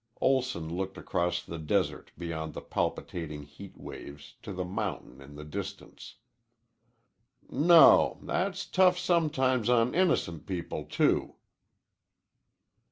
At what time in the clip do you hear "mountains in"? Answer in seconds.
4.65-5.35